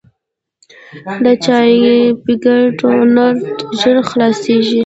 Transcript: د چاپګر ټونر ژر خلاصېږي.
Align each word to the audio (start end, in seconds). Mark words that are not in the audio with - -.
د 1.23 1.25
چاپګر 1.45 2.61
ټونر 2.79 3.35
ژر 3.79 3.97
خلاصېږي. 4.09 4.79